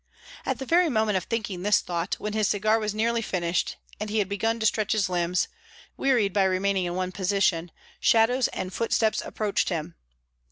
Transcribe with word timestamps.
At 0.47 0.57
the 0.57 0.65
very 0.65 0.89
moment 0.89 1.17
of 1.17 1.25
thinking 1.25 1.61
this 1.61 1.79
thought, 1.79 2.15
when 2.15 2.33
his 2.33 2.47
cigar 2.47 2.79
was 2.79 2.95
nearly 2.95 3.21
finished 3.21 3.75
and 3.99 4.09
he 4.09 4.17
had 4.17 4.27
begun 4.27 4.59
to 4.59 4.65
stretch 4.65 4.93
his 4.93 5.09
limbs, 5.09 5.47
wearied 5.95 6.33
by 6.33 6.45
remaining 6.45 6.85
in 6.85 6.95
one 6.95 7.11
position, 7.11 7.69
shadows 7.99 8.47
and 8.47 8.73
footsteps 8.73 9.21
approached 9.23 9.69
him. 9.69 9.93